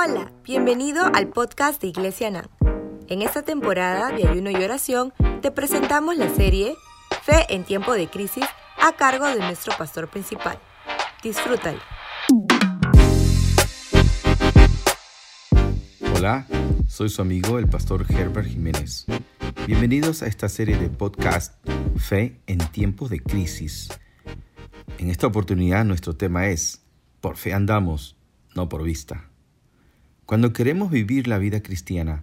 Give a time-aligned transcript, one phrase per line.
[0.00, 2.46] Hola, bienvenido al podcast de Iglesia NAM.
[3.08, 6.76] En esta temporada de ayuno y oración te presentamos la serie
[7.24, 8.44] Fe en tiempo de crisis
[8.80, 10.60] a cargo de nuestro pastor principal.
[11.20, 11.80] Disfrútalo.
[16.14, 16.46] Hola,
[16.86, 19.04] soy su amigo el pastor Herbert Jiménez.
[19.66, 21.56] Bienvenidos a esta serie de podcast
[21.96, 23.88] Fe en tiempos de crisis.
[24.98, 26.84] En esta oportunidad nuestro tema es
[27.20, 28.16] Por fe andamos,
[28.54, 29.28] no por vista.
[30.28, 32.22] Cuando queremos vivir la vida cristiana,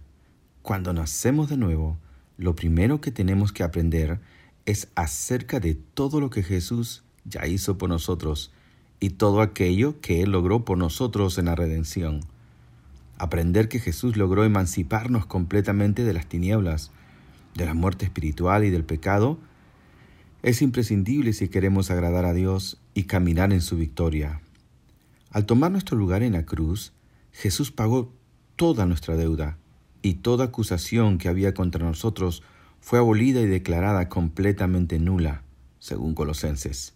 [0.62, 1.98] cuando nacemos de nuevo,
[2.38, 4.20] lo primero que tenemos que aprender
[4.68, 8.54] es acerca de todo lo que Jesús ya hizo por nosotros
[9.00, 12.20] y todo aquello que Él logró por nosotros en la redención.
[13.18, 16.92] Aprender que Jesús logró emanciparnos completamente de las tinieblas,
[17.56, 19.40] de la muerte espiritual y del pecado,
[20.44, 24.42] es imprescindible si queremos agradar a Dios y caminar en su victoria.
[25.32, 26.94] Al tomar nuestro lugar en la cruz,
[27.36, 28.14] Jesús pagó
[28.56, 29.58] toda nuestra deuda
[30.02, 32.44] y toda acusación que había contra nosotros
[32.80, 35.44] fue abolida y declarada completamente nula,
[35.80, 36.94] según Colosenses.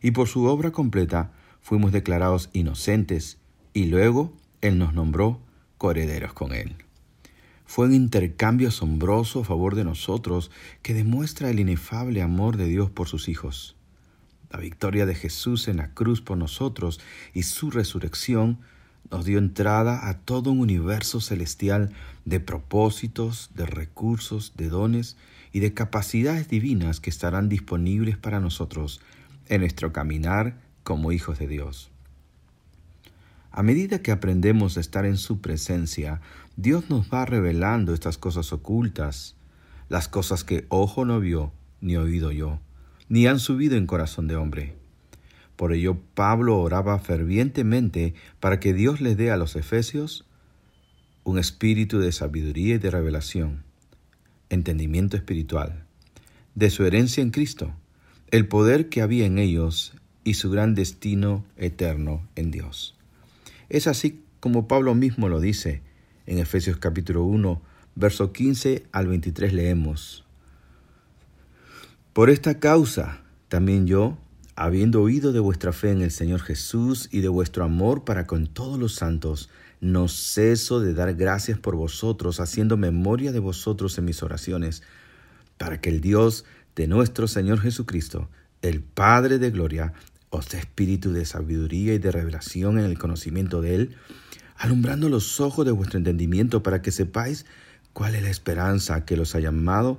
[0.00, 3.38] Y por su obra completa fuimos declarados inocentes
[3.74, 5.40] y luego Él nos nombró
[5.78, 6.76] coherederos con Él.
[7.66, 12.88] Fue un intercambio asombroso a favor de nosotros que demuestra el inefable amor de Dios
[12.90, 13.74] por sus hijos.
[14.48, 17.00] La victoria de Jesús en la cruz por nosotros
[17.34, 18.60] y su resurrección
[19.10, 21.92] nos dio entrada a todo un universo celestial
[22.24, 25.16] de propósitos, de recursos, de dones
[25.52, 29.00] y de capacidades divinas que estarán disponibles para nosotros
[29.48, 31.90] en nuestro caminar como hijos de Dios.
[33.50, 36.22] A medida que aprendemos a estar en su presencia,
[36.56, 39.36] Dios nos va revelando estas cosas ocultas,
[39.90, 42.60] las cosas que ojo no vio, ni oído yo,
[43.08, 44.81] ni han subido en corazón de hombre
[45.56, 50.24] por ello Pablo oraba fervientemente para que Dios le dé a los efesios
[51.24, 53.62] un espíritu de sabiduría y de revelación,
[54.50, 55.84] entendimiento espiritual,
[56.54, 57.72] de su herencia en Cristo,
[58.30, 59.92] el poder que había en ellos
[60.24, 62.96] y su gran destino eterno en Dios.
[63.68, 65.82] Es así como Pablo mismo lo dice
[66.26, 67.62] en Efesios capítulo 1,
[67.94, 70.24] verso 15 al 23 leemos.
[72.12, 74.18] Por esta causa también yo,
[74.54, 78.46] habiendo oído de vuestra fe en el Señor Jesús y de vuestro amor para con
[78.46, 79.48] todos los santos,
[79.80, 84.82] no ceso de dar gracias por vosotros, haciendo memoria de vosotros en mis oraciones,
[85.56, 86.44] para que el Dios
[86.76, 88.28] de nuestro Señor Jesucristo,
[88.60, 89.94] el Padre de gloria,
[90.30, 93.96] os dé espíritu de sabiduría y de revelación en el conocimiento de Él,
[94.56, 97.46] alumbrando los ojos de vuestro entendimiento para que sepáis
[97.92, 99.98] cuál es la esperanza que los ha llamado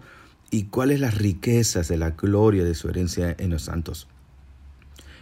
[0.50, 4.08] y cuáles las riquezas de la gloria de su herencia en los santos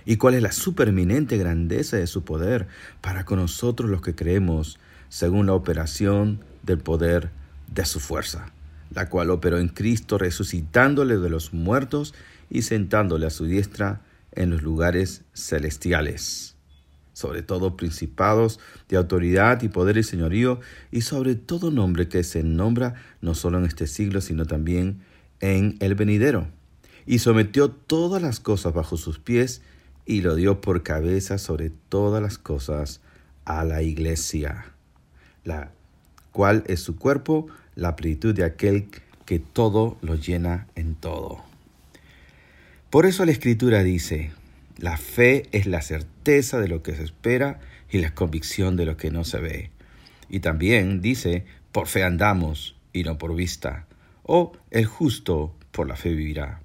[0.05, 2.67] y cuál es la superminente grandeza de su poder
[3.01, 4.79] para con nosotros los que creemos,
[5.09, 7.29] según la operación del poder
[7.73, 8.51] de su fuerza,
[8.93, 12.13] la cual operó en Cristo resucitándole de los muertos
[12.49, 14.01] y sentándole a su diestra
[14.33, 16.55] en los lugares celestiales,
[17.13, 20.59] sobre todo principados de autoridad y poder y señorío,
[20.91, 25.01] y sobre todo nombre que se nombra no solo en este siglo, sino también
[25.39, 26.47] en el venidero.
[27.05, 29.61] Y sometió todas las cosas bajo sus pies,
[30.05, 33.01] y lo dio por cabeza sobre todas las cosas
[33.45, 34.65] a la iglesia,
[35.43, 35.71] la
[36.31, 38.87] cual es su cuerpo, la plenitud de aquel
[39.25, 41.43] que todo lo llena en todo.
[42.89, 44.31] Por eso la escritura dice,
[44.77, 48.97] la fe es la certeza de lo que se espera y la convicción de lo
[48.97, 49.71] que no se ve.
[50.29, 53.85] Y también dice, por fe andamos y no por vista,
[54.23, 56.61] o el justo por la fe vivirá.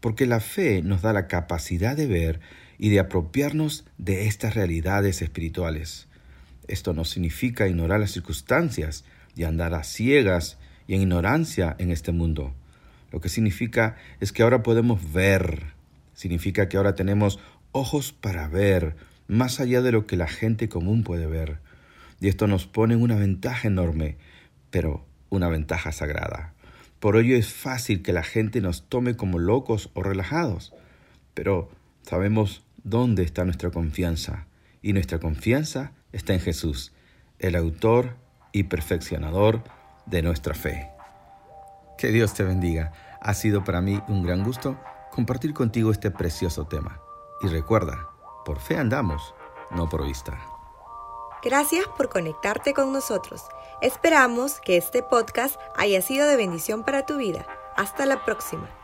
[0.00, 2.40] Porque la fe nos da la capacidad de ver
[2.78, 6.08] y de apropiarnos de estas realidades espirituales.
[6.68, 9.04] Esto no significa ignorar las circunstancias
[9.36, 12.54] y andar a ciegas y en ignorancia en este mundo.
[13.12, 15.74] Lo que significa es que ahora podemos ver,
[16.14, 17.38] significa que ahora tenemos
[17.72, 18.96] ojos para ver,
[19.28, 21.58] más allá de lo que la gente común puede ver.
[22.20, 24.16] Y esto nos pone en una ventaja enorme,
[24.70, 26.54] pero una ventaja sagrada.
[26.98, 30.72] Por ello es fácil que la gente nos tome como locos o relajados,
[31.34, 31.70] pero
[32.02, 34.46] sabemos dónde está nuestra confianza.
[34.80, 36.92] Y nuestra confianza está en Jesús,
[37.38, 38.16] el autor
[38.52, 39.64] y perfeccionador
[40.06, 40.90] de nuestra fe.
[41.98, 42.92] Que Dios te bendiga.
[43.20, 44.78] Ha sido para mí un gran gusto
[45.10, 47.00] compartir contigo este precioso tema.
[47.42, 48.10] Y recuerda,
[48.44, 49.34] por fe andamos,
[49.70, 50.38] no por vista.
[51.42, 53.42] Gracias por conectarte con nosotros.
[53.80, 57.46] Esperamos que este podcast haya sido de bendición para tu vida.
[57.76, 58.83] Hasta la próxima.